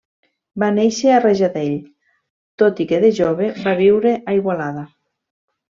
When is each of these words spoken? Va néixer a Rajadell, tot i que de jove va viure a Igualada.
Va 0.63 0.69
néixer 0.77 1.11
a 1.15 1.19
Rajadell, 1.25 1.75
tot 2.63 2.83
i 2.87 2.91
que 2.93 3.03
de 3.07 3.15
jove 3.21 3.53
va 3.61 3.79
viure 3.87 4.19
a 4.25 4.39
Igualada. 4.41 4.89